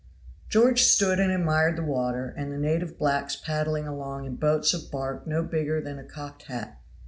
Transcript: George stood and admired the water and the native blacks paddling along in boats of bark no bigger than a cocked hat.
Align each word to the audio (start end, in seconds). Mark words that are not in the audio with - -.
George 0.49 0.81
stood 0.81 1.19
and 1.19 1.31
admired 1.31 1.75
the 1.75 1.83
water 1.83 2.33
and 2.35 2.51
the 2.51 2.57
native 2.57 2.97
blacks 2.97 3.35
paddling 3.35 3.87
along 3.87 4.25
in 4.25 4.35
boats 4.35 4.73
of 4.73 4.89
bark 4.89 5.27
no 5.27 5.43
bigger 5.43 5.79
than 5.79 5.99
a 5.99 6.03
cocked 6.03 6.47
hat. 6.47 6.81